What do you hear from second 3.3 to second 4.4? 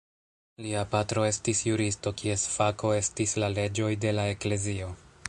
la leĝoj de la